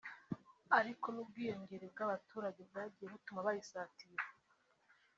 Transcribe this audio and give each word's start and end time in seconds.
ariko 0.79 1.05
n’ubwiyongere 1.11 1.85
bw’abaturage 1.93 2.61
bwagiye 2.69 3.07
butuma 3.13 3.45
bayisatira 3.47 4.23